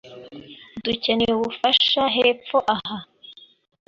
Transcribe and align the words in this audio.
Dukeneye 0.83 1.31
ubufasha 1.35 2.01
hepfo 2.15 2.57
aha. 2.73 2.97